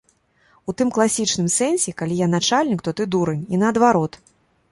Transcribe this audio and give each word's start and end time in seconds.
У 0.71 0.73
тым 0.79 0.89
класічным 0.95 1.49
сэнсе, 1.57 1.93
калі 2.01 2.17
я 2.21 2.27
начальнік, 2.35 2.81
то 2.87 2.93
ты 3.01 3.09
дурань, 3.17 3.45
і 3.55 3.63
наадварот. 3.65 4.21